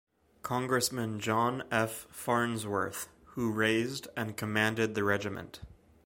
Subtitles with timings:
[0.41, 2.07] Congressman John F.
[2.09, 5.61] Farnsworth, who raised and commanded the regiment.